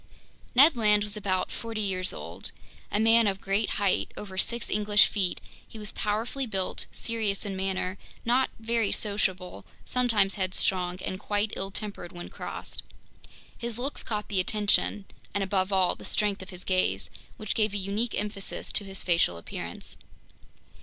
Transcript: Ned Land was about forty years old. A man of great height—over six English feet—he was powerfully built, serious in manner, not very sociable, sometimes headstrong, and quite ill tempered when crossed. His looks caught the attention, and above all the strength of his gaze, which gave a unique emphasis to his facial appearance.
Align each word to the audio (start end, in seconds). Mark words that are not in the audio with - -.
Ned 0.55 0.75
Land 0.75 1.03
was 1.03 1.15
about 1.15 1.51
forty 1.51 1.79
years 1.81 2.11
old. 2.11 2.51
A 2.91 2.99
man 2.99 3.27
of 3.27 3.39
great 3.39 3.69
height—over 3.77 4.35
six 4.35 4.67
English 4.67 5.05
feet—he 5.05 5.77
was 5.77 5.91
powerfully 5.91 6.47
built, 6.47 6.87
serious 6.91 7.45
in 7.45 7.55
manner, 7.55 7.99
not 8.25 8.49
very 8.59 8.91
sociable, 8.91 9.63
sometimes 9.85 10.33
headstrong, 10.33 10.97
and 11.05 11.19
quite 11.19 11.53
ill 11.55 11.69
tempered 11.69 12.13
when 12.13 12.29
crossed. 12.29 12.81
His 13.55 13.77
looks 13.77 14.01
caught 14.01 14.27
the 14.27 14.39
attention, 14.39 15.05
and 15.35 15.43
above 15.43 15.71
all 15.71 15.93
the 15.93 16.03
strength 16.03 16.41
of 16.41 16.49
his 16.49 16.63
gaze, 16.63 17.11
which 17.37 17.53
gave 17.53 17.71
a 17.75 17.77
unique 17.77 18.15
emphasis 18.15 18.71
to 18.71 18.83
his 18.83 19.03
facial 19.03 19.37
appearance. 19.37 19.97